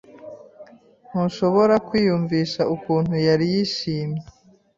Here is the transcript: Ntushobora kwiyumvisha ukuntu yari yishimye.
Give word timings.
Ntushobora 1.09 1.75
kwiyumvisha 1.87 2.61
ukuntu 2.75 3.13
yari 3.27 3.45
yishimye. 3.53 4.23